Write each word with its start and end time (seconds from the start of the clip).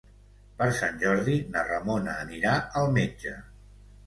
Per 0.61 0.67
Sant 0.77 0.97
Jordi 1.03 1.35
na 1.57 1.63
Ramona 1.67 2.17
anirà 2.25 2.55
al 2.83 2.91
metge. 2.97 3.37